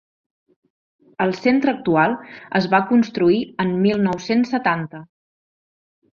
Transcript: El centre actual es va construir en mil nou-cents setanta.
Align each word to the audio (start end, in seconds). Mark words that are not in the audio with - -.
El 1.25 1.33
centre 1.39 1.73
actual 1.73 2.15
es 2.61 2.69
va 2.73 2.81
construir 2.93 3.37
en 3.67 3.77
mil 3.85 4.01
nou-cents 4.09 4.57
setanta. 4.57 5.05